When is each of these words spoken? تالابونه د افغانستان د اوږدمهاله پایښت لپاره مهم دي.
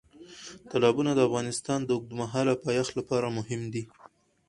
تالابونه 0.69 1.11
د 1.13 1.19
افغانستان 1.27 1.79
د 1.83 1.89
اوږدمهاله 1.95 2.53
پایښت 2.65 2.93
لپاره 2.99 3.27
مهم 3.37 3.61
دي. 3.73 3.83